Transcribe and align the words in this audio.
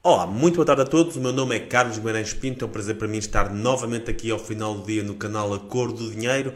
Olá, 0.00 0.28
muito 0.28 0.54
boa 0.54 0.64
tarde 0.64 0.82
a 0.82 0.84
todos. 0.84 1.16
O 1.16 1.20
meu 1.20 1.32
nome 1.32 1.56
é 1.56 1.58
Carlos 1.58 1.98
Guimarães 1.98 2.32
Pinto. 2.32 2.64
É 2.64 2.68
um 2.68 2.70
prazer 2.70 2.94
para 2.94 3.08
mim 3.08 3.18
estar 3.18 3.52
novamente 3.52 4.08
aqui 4.08 4.30
ao 4.30 4.38
final 4.38 4.76
do 4.76 4.86
dia 4.86 5.02
no 5.02 5.16
canal 5.16 5.52
Acordo 5.52 6.04
do 6.04 6.10
Dinheiro. 6.12 6.54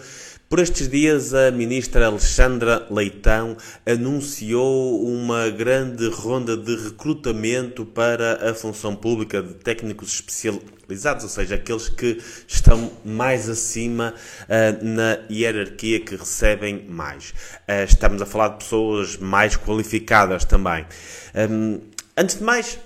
Por 0.49 0.61
estes 0.61 0.89
dias, 0.89 1.35
a 1.35 1.51
ministra 1.51 2.07
Alexandra 2.07 2.87
Leitão 2.89 3.57
anunciou 3.85 5.05
uma 5.05 5.51
grande 5.51 6.09
ronda 6.09 6.57
de 6.57 6.77
recrutamento 6.85 7.85
para 7.85 8.49
a 8.49 8.55
função 8.55 8.95
pública 8.95 9.43
de 9.43 9.55
técnicos 9.55 10.15
especializados, 10.15 11.25
ou 11.25 11.31
seja, 11.31 11.57
aqueles 11.57 11.89
que 11.89 12.23
estão 12.47 12.93
mais 13.05 13.49
acima 13.49 14.15
uh, 14.43 14.85
na 14.85 15.19
hierarquia, 15.29 15.99
que 15.99 16.15
recebem 16.15 16.87
mais. 16.89 17.31
Uh, 17.69 17.83
estamos 17.89 18.23
a 18.23 18.27
falar 18.27 18.51
de 18.51 18.59
pessoas 18.59 19.17
mais 19.17 19.57
qualificadas 19.57 20.45
também. 20.45 20.87
Um, 21.35 21.81
antes 22.17 22.37
de 22.39 22.45
mais, 22.45 22.79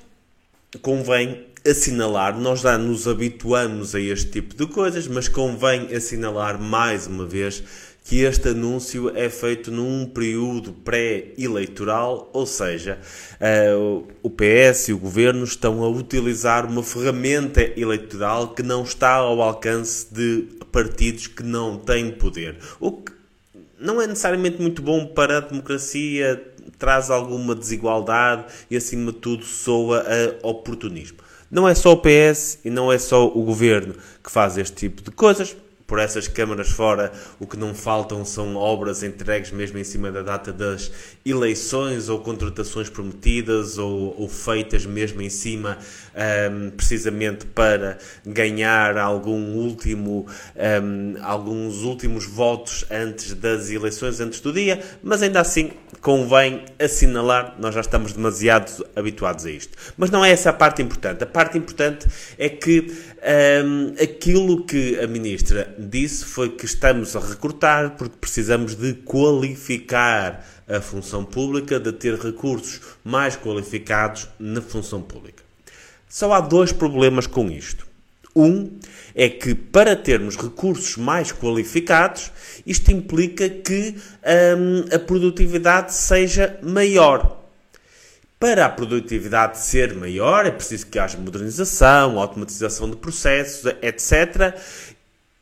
convém 0.79 1.46
assinalar, 1.68 2.38
nós 2.38 2.60
já 2.60 2.78
nos 2.78 3.09
habituamos 3.09 3.95
a 3.95 4.01
este 4.01 4.30
tipo 4.30 4.55
de 4.55 4.66
coisas, 4.66 5.09
mas 5.09 5.28
convém 5.28 5.95
assinalar 5.95 6.60
mais 6.60 7.06
uma 7.06 7.27
vez 7.27 7.62
que 8.05 8.20
este 8.20 8.51
anúncio 8.51 9.10
é 9.16 9.28
feito 9.28 9.73
num 9.73 10.06
período 10.06 10.73
pré-eleitoral, 10.73 12.30
ou 12.32 12.46
seja, 12.46 13.01
uh, 13.41 14.06
o 14.23 14.30
PS 14.30 14.88
e 14.88 14.92
o 14.92 14.98
governo 14.98 15.42
estão 15.42 15.82
a 15.82 15.88
utilizar 15.88 16.66
uma 16.66 16.84
ferramenta 16.84 17.60
eleitoral 17.77 18.54
que 18.54 18.62
não 18.62 18.84
está 18.84 19.15
ao 19.15 19.43
alcance 19.43 20.06
de 20.15 20.46
partidos 20.70 21.27
que 21.27 21.43
não 21.43 21.79
têm 21.79 22.12
poder. 22.12 22.56
O 22.79 22.93
que 22.93 23.12
não 23.79 24.01
é 24.01 24.06
necessariamente 24.06 24.62
muito 24.62 24.82
bom 24.82 25.06
para 25.06 25.38
a 25.38 25.40
democracia, 25.40 26.40
traz 26.79 27.11
alguma 27.11 27.55
desigualdade 27.55 28.45
e, 28.71 28.77
acima 28.77 29.12
de 29.12 29.19
tudo, 29.19 29.45
soa 29.45 30.05
a 30.43 30.47
oportunismo. 30.47 31.19
Não 31.51 31.69
é 31.69 31.75
só 31.75 31.93
o 31.93 31.97
PS 31.97 32.59
e 32.65 32.71
não 32.71 32.93
é 32.93 32.99
só 32.99 33.27
o 33.27 33.43
governo 33.43 33.95
que 34.23 34.30
faz 34.30 34.59
este 34.59 34.74
tipo 34.74 35.02
de 35.02 35.10
coisas 35.10 35.57
por 35.87 35.98
essas 35.98 36.26
câmaras 36.26 36.68
fora, 36.68 37.12
o 37.38 37.46
que 37.46 37.56
não 37.56 37.74
faltam 37.74 38.24
são 38.24 38.56
obras 38.56 39.02
entregues 39.02 39.52
mesmo 39.52 39.79
em 39.79 39.84
cima 39.84 40.10
da 40.10 40.23
data 40.23 40.52
das 40.52 40.90
eleições 41.24 42.09
ou 42.09 42.18
contratações 42.18 42.88
prometidas 42.88 43.78
ou, 43.78 44.15
ou 44.18 44.28
feitas 44.28 44.84
mesmo 44.84 45.23
em 45.23 45.30
cima, 45.30 45.78
um, 46.51 46.70
precisamente 46.70 47.46
para 47.46 47.98
ganhar 48.24 48.98
algum 48.98 49.54
último, 49.54 50.26
um, 50.56 51.15
alguns 51.23 51.82
últimos 51.82 52.26
votos 52.26 52.84
antes 52.90 53.34
das 53.34 53.71
eleições, 53.71 54.21
antes 54.21 54.40
do 54.40 54.52
dia, 54.52 54.82
mas 55.02 55.23
ainda 55.23 55.40
assim 55.40 55.71
convém 56.00 56.65
assinalar, 56.78 57.56
nós 57.59 57.74
já 57.74 57.80
estamos 57.80 58.12
demasiado 58.12 58.87
habituados 58.95 59.45
a 59.45 59.50
isto. 59.50 59.76
Mas 59.96 60.10
não 60.10 60.24
é 60.24 60.30
essa 60.30 60.50
a 60.50 60.52
parte 60.52 60.82
importante. 60.82 61.23
A 61.23 61.26
parte 61.26 61.59
importante 61.59 62.06
é 62.38 62.48
que 62.48 62.93
um, 63.65 63.95
aquilo 64.00 64.65
que 64.65 64.98
a 65.00 65.06
ministra 65.06 65.75
disse 65.78 66.25
foi 66.25 66.50
que 66.50 66.65
estamos 66.65 67.15
a 67.16 67.21
recrutar 67.21 67.97
porque 67.97 68.16
precisamos 68.21 68.75
de 68.75 68.94
qualificar 68.94 70.44
a 70.69 70.81
função 70.81 71.25
pública, 71.25 71.78
de 71.78 71.93
ter 71.93 72.15
recursos 72.19 72.81
mais 73.05 73.37
qualificados 73.37 74.28
na 74.38 74.60
função 74.60 75.00
pública. 75.00 75.44
Só 76.09 76.33
há 76.33 76.41
dois 76.41 76.72
problemas 76.72 77.27
com 77.27 77.50
isto. 77.50 77.87
Um 78.34 78.78
é 79.15 79.31
que 79.31 79.55
para 79.55 79.97
termos 79.97 80.37
recursos 80.37 80.97
mais 80.99 81.33
qualificados, 81.33 82.31
isto 82.66 82.93
implica 82.93 83.49
que 83.49 83.97
hum, 84.59 84.84
a 84.94 84.99
produtividade 84.99 85.94
seja 85.94 86.59
maior. 86.62 87.44
Para 88.38 88.66
a 88.66 88.69
produtividade 88.69 89.59
ser 89.59 89.94
maior, 89.94 90.44
é 90.44 90.50
preciso 90.50 90.87
que 90.88 90.99
haja 90.99 91.16
modernização, 91.16 92.21
automatização 92.21 92.91
de 92.91 92.97
processos, 92.97 93.65
etc. 93.81 94.55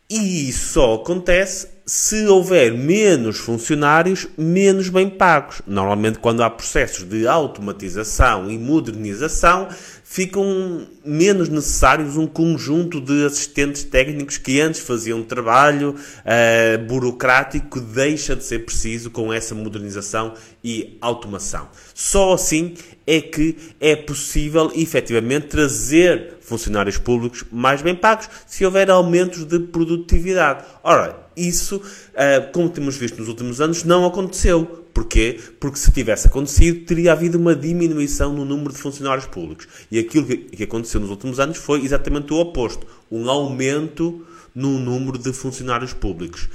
E 0.09 0.49
isso 0.51 0.75
só 0.75 0.95
acontece 0.95 1.69
se 1.87 2.27
houver 2.27 2.73
menos 2.73 3.39
funcionários 3.39 4.27
menos 4.39 4.89
bem 4.89 5.09
pagos. 5.09 5.61
Normalmente, 5.67 6.19
quando 6.19 6.42
há 6.42 6.51
processos 6.51 7.05
de 7.05 7.27
automatização 7.27 8.51
e 8.51 8.59
modernização, 8.59 9.69
ficam 10.14 10.86
menos 11.05 11.48
necessários 11.48 12.17
um 12.17 12.25
conjunto 12.25 13.01
de 13.01 13.27
assistentes 13.27 13.83
técnicos 13.83 14.39
que 14.39 14.61
antes 14.61 14.79
faziam 14.79 15.25
trabalho 15.25 15.97
uh, 15.97 16.85
burocrático, 16.86 17.80
deixa 17.80 18.36
de 18.36 18.45
ser 18.45 18.61
preciso 18.61 19.11
com 19.11 19.33
essa 19.33 19.57
modernização 19.57 20.35
e 20.63 20.97
automação. 21.01 21.69
Só 21.92 22.33
assim 22.33 22.75
é 23.05 23.20
que 23.20 23.57
é 23.80 23.97
possível 23.97 24.70
efetivamente 24.77 25.48
trazer 25.48 26.36
funcionários 26.41 26.96
públicos 26.96 27.45
mais 27.51 27.83
bem 27.83 27.96
pagos 27.96 28.31
se 28.46 28.64
houver 28.64 28.91
aumentos 28.91 29.45
de 29.45 29.58
produtividade. 29.58 30.64
Ora, 30.85 31.25
isso, 31.36 31.79
uh, 31.79 32.52
como 32.52 32.69
temos 32.69 32.96
visto 32.96 33.19
nos 33.19 33.27
últimos 33.27 33.61
anos, 33.61 33.83
não 33.83 34.07
aconteceu. 34.07 34.85
Porquê? 34.95 35.41
Porque 35.58 35.77
se 35.77 35.91
tivesse 35.91 36.29
acontecido, 36.29 36.86
teria 36.86 37.11
havido 37.11 37.36
uma 37.36 37.57
diminuição 37.57 38.33
no 38.33 38.45
número 38.45 38.73
de 38.73 38.79
funcionários 38.79 39.27
públicos. 39.27 39.67
E 39.91 39.98
aquilo 40.05 40.27
que 40.27 40.63
aconteceu 40.63 41.01
nos 41.01 41.11
últimos 41.11 41.41
anos 41.41 41.57
foi 41.57 41.85
exatamente 41.85 42.33
o 42.33 42.37
oposto: 42.37 42.87
um 43.11 43.29
aumento 43.29 44.27
no 44.55 44.79
número 44.79 45.19
de 45.19 45.33
funcionários 45.33 45.92
públicos. 45.92 46.48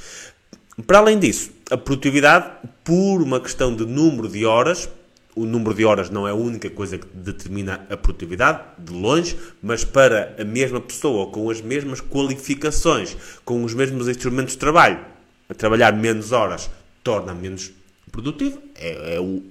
Para 0.88 1.00
além 1.00 1.20
disso, 1.20 1.52
a 1.70 1.78
produtividade, 1.78 2.50
por 2.84 3.22
uma 3.22 3.40
questão 3.40 3.76
de 3.76 3.86
número 3.86 4.30
de 4.30 4.46
horas, 4.46 4.90
o 5.36 5.46
número 5.46 5.74
de 5.74 5.86
horas 5.86 6.09
não 6.09 6.28
é 6.28 6.32
a 6.32 6.36
única 6.36 6.70
coisa 6.70 6.98
que 6.98 7.08
determina 7.14 7.86
a 7.90 7.98
produtividade, 7.98 8.62
de 8.78 8.94
longe, 8.94 9.38
mas 9.62 9.84
para 9.84 10.36
a 10.40 10.44
mesma 10.44 10.80
pessoa, 10.80 11.28
com 11.28 11.50
as 11.50 11.62
mesmas 11.62 12.02
qualificações, 12.02 13.16
com 13.44 13.64
os 13.64 13.74
mesmos 13.74 14.08
instrumentos 14.08 14.54
de 14.54 14.59
trabalho, 14.59 15.00
a 15.50 15.54
trabalhar 15.54 15.94
menos 15.94 16.32
horas 16.32 16.70
torna 17.04 17.34
menos 17.34 17.72
produtivo, 18.12 18.62
é, 18.76 19.16
é 19.16 19.20
o 19.20 19.44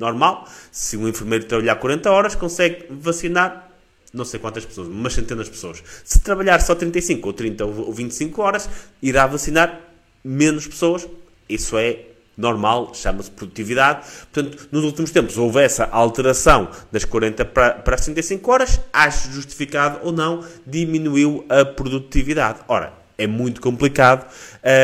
normal. 0.00 0.48
Se 0.72 0.96
um 0.96 1.06
enfermeiro 1.06 1.44
trabalhar 1.44 1.76
40 1.76 2.10
horas, 2.10 2.34
consegue 2.34 2.86
vacinar 2.90 3.68
não 4.12 4.24
sei 4.24 4.40
quantas 4.40 4.64
pessoas, 4.64 4.88
umas 4.88 5.12
centenas 5.12 5.46
de 5.46 5.52
pessoas. 5.52 5.82
Se 6.04 6.20
trabalhar 6.20 6.60
só 6.60 6.74
35 6.74 7.28
ou 7.28 7.32
30 7.32 7.64
ou 7.64 7.92
25 7.92 8.42
horas, 8.42 8.68
irá 9.00 9.24
vacinar 9.24 9.80
menos 10.24 10.66
pessoas. 10.66 11.06
Isso 11.48 11.78
é 11.78 12.06
normal, 12.36 12.92
chama-se 12.92 13.30
produtividade. 13.30 14.04
Portanto, 14.32 14.68
nos 14.72 14.82
últimos 14.84 15.12
tempos 15.12 15.38
houve 15.38 15.60
essa 15.60 15.84
alteração 15.84 16.70
das 16.90 17.04
40 17.04 17.44
para, 17.44 17.74
para 17.74 17.94
as 17.94 18.00
35 18.02 18.50
horas, 18.50 18.80
acho 18.92 19.30
justificado 19.30 20.00
ou 20.02 20.10
não, 20.10 20.44
diminuiu 20.66 21.44
a 21.48 21.64
produtividade. 21.64 22.60
Ora, 22.66 22.99
é 23.20 23.26
muito 23.26 23.60
complicado 23.60 24.26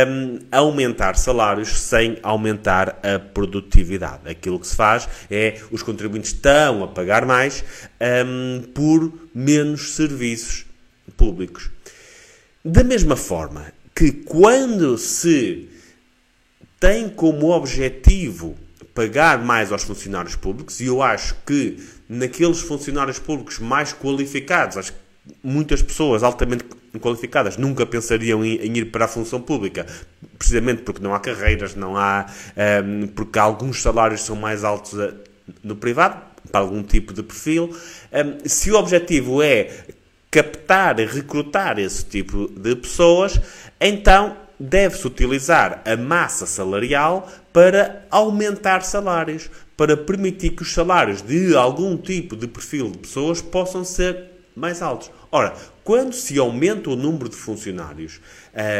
um, 0.08 0.38
aumentar 0.52 1.16
salários 1.16 1.68
sem 1.80 2.18
aumentar 2.22 3.00
a 3.02 3.18
produtividade. 3.18 4.28
Aquilo 4.28 4.60
que 4.60 4.66
se 4.66 4.76
faz 4.76 5.08
é 5.30 5.58
os 5.70 5.82
contribuintes 5.82 6.32
estão 6.32 6.84
a 6.84 6.88
pagar 6.88 7.24
mais 7.24 7.64
um, 8.26 8.62
por 8.74 9.10
menos 9.34 9.94
serviços 9.94 10.66
públicos. 11.16 11.70
Da 12.62 12.84
mesma 12.84 13.16
forma 13.16 13.72
que 13.94 14.12
quando 14.12 14.98
se 14.98 15.68
tem 16.78 17.08
como 17.08 17.50
objetivo 17.50 18.54
pagar 18.94 19.42
mais 19.42 19.72
aos 19.72 19.82
funcionários 19.82 20.36
públicos, 20.36 20.80
e 20.80 20.86
eu 20.86 21.02
acho 21.02 21.36
que 21.46 21.78
naqueles 22.08 22.60
funcionários 22.60 23.18
públicos 23.18 23.58
mais 23.58 23.92
qualificados, 23.94 24.76
acho 24.76 24.92
que 24.92 24.98
muitas 25.42 25.82
pessoas 25.82 26.22
altamente 26.22 26.64
qualificadas 26.98 27.56
nunca 27.56 27.84
pensariam 27.86 28.44
em, 28.44 28.56
em, 28.56 28.78
ir 28.78 28.86
para 28.86 29.04
a 29.04 29.08
função 29.08 29.40
pública, 29.40 29.86
precisamente 30.38 30.82
porque 30.82 31.02
não 31.02 31.14
há 31.14 31.20
carreiras, 31.20 31.74
não 31.74 31.96
há, 31.96 32.26
um, 32.26 32.60
ehm, 32.60 33.06
porque 33.08 33.38
alguns 33.38 33.82
salários 33.82 34.22
são 34.22 34.36
mais 34.36 34.64
altos 34.64 34.98
a, 34.98 35.12
no 35.62 35.76
privado, 35.76 36.20
para 36.50 36.60
algum 36.60 36.82
tipo 36.82 37.12
de 37.12 37.22
perfil. 37.22 37.64
Um, 38.12 38.18
ehm, 38.18 38.38
se 38.44 38.70
o 38.70 38.76
objetivo 38.76 39.42
é 39.42 39.70
captar 40.30 41.00
e 41.00 41.06
recrutar 41.06 41.78
esse 41.78 42.04
tipo 42.04 42.48
de 42.48 42.76
pessoas, 42.76 43.40
então 43.80 44.36
deve-se 44.58 45.06
utilizar 45.06 45.82
a 45.84 45.96
massa 45.96 46.46
salarial 46.46 47.30
para 47.52 48.06
aumentar 48.10 48.82
salários, 48.82 49.50
para 49.76 49.96
permitir 49.96 50.50
que 50.50 50.62
os 50.62 50.72
salários 50.72 51.22
de 51.22 51.54
algum 51.56 51.96
tipo 51.96 52.34
de 52.36 52.46
perfil 52.46 52.90
de 52.90 52.98
pessoas 52.98 53.42
possam 53.42 53.84
ser 53.84 54.35
mais 54.56 54.80
altos. 54.80 55.10
Ora, 55.30 55.54
quando 55.84 56.14
se 56.14 56.38
aumenta 56.38 56.88
o 56.88 56.96
número 56.96 57.28
de 57.28 57.36
funcionários 57.36 58.20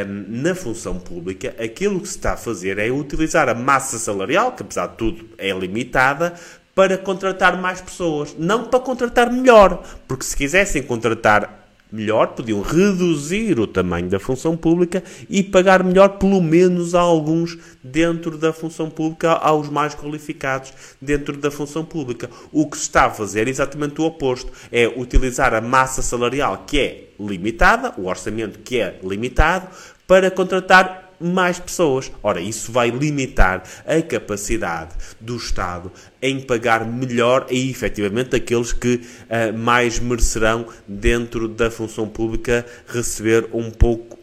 um, 0.08 0.42
na 0.42 0.54
função 0.54 0.98
pública, 0.98 1.54
aquilo 1.62 2.00
que 2.00 2.08
se 2.08 2.16
está 2.16 2.32
a 2.32 2.36
fazer 2.36 2.78
é 2.78 2.90
utilizar 2.90 3.48
a 3.48 3.54
massa 3.54 3.98
salarial, 3.98 4.52
que 4.52 4.62
apesar 4.62 4.86
de 4.88 4.96
tudo 4.96 5.28
é 5.36 5.50
limitada, 5.50 6.34
para 6.74 6.96
contratar 6.96 7.60
mais 7.60 7.80
pessoas. 7.80 8.34
Não 8.38 8.64
para 8.64 8.80
contratar 8.80 9.30
melhor, 9.30 9.82
porque 10.08 10.24
se 10.24 10.36
quisessem 10.36 10.82
contratar 10.82 11.65
melhor, 11.96 12.28
podiam 12.28 12.60
reduzir 12.60 13.58
o 13.58 13.66
tamanho 13.66 14.08
da 14.08 14.20
função 14.20 14.56
pública 14.56 15.02
e 15.28 15.42
pagar 15.42 15.82
melhor, 15.82 16.10
pelo 16.18 16.42
menos 16.42 16.94
a 16.94 17.00
alguns 17.00 17.56
dentro 17.82 18.36
da 18.36 18.52
função 18.52 18.90
pública, 18.90 19.32
aos 19.32 19.70
mais 19.70 19.94
qualificados 19.94 20.72
dentro 21.00 21.36
da 21.36 21.50
função 21.50 21.84
pública. 21.84 22.28
O 22.52 22.68
que 22.68 22.76
se 22.76 22.82
está 22.82 23.06
a 23.06 23.10
fazer 23.10 23.46
é 23.46 23.50
exatamente 23.50 24.00
o 24.00 24.04
oposto: 24.04 24.52
é 24.70 24.86
utilizar 24.86 25.54
a 25.54 25.60
massa 25.60 26.02
salarial 26.02 26.64
que 26.66 26.78
é 26.78 27.06
limitada, 27.18 27.94
o 27.96 28.06
orçamento 28.06 28.58
que 28.58 28.78
é 28.78 29.00
limitado, 29.02 29.66
para 30.06 30.30
contratar 30.30 31.05
mais 31.20 31.58
pessoas. 31.58 32.10
Ora, 32.22 32.40
isso 32.40 32.72
vai 32.72 32.90
limitar 32.90 33.62
a 33.86 34.02
capacidade 34.02 34.94
do 35.20 35.36
Estado 35.36 35.90
em 36.20 36.40
pagar 36.40 36.84
melhor 36.84 37.46
e 37.50 37.70
efetivamente 37.70 38.34
aqueles 38.36 38.72
que 38.72 38.96
uh, 38.96 39.56
mais 39.56 39.98
merecerão 39.98 40.66
dentro 40.86 41.48
da 41.48 41.70
função 41.70 42.08
pública 42.08 42.66
receber 42.86 43.48
um 43.52 43.70
pouco 43.70 44.18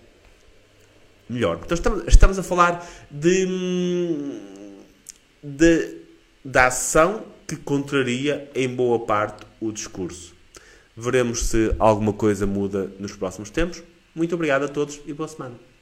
melhor. 1.30 1.60
Então 1.64 1.76
estamos, 1.76 2.04
estamos 2.08 2.40
a 2.40 2.44
falar 2.44 2.88
de, 3.10 3.48
de, 5.42 5.98
da 6.44 6.68
ação 6.68 7.26
que 7.48 7.56
contraria 7.56 8.50
em 8.56 8.68
boa 8.68 9.00
parte 9.06 9.46
o 9.60 9.72
discurso. 9.72 10.34
Veremos 10.96 11.46
se 11.48 11.74
alguma 11.80 12.14
coisa 12.14 12.46
muda 12.46 12.92
nos 13.00 13.16
próximos 13.16 13.50
tempos. 13.50 13.82
Muito 14.14 14.36
obrigado 14.36 14.64
a 14.64 14.68
todos 14.68 15.02
e 15.08 15.14
boa 15.14 15.28
semana. 15.28 15.73